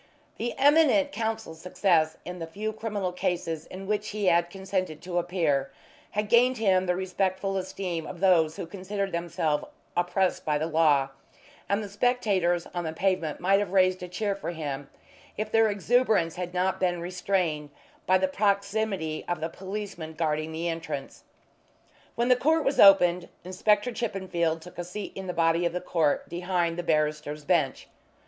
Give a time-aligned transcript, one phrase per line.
[0.39, 5.19] The eminent counsel's success in the few criminal cases in which he had consented to
[5.19, 5.71] appear
[6.17, 11.09] had gained him the respectful esteem of those who considered themselves oppressed by the law,
[11.69, 14.89] and the spectators on the pavement might have raised a cheer for him
[15.37, 17.69] if their exuberance had not been restrained
[18.07, 21.25] by the proximity of the policeman guarding the entrance.
[22.15, 25.79] When the court was opened Inspector Chippenfield took a seat in the body of the
[25.79, 27.87] court behind the barrister's bench.